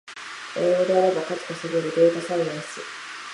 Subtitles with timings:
[0.57, 2.81] 英語でやれば数稼げるデータサイエンス